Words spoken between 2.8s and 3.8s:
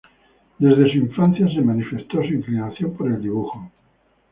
por el dibujo.